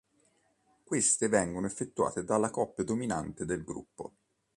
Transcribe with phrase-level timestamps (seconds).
[0.83, 4.13] Queste vengono effettuate dalla coppia dominante del gruppo.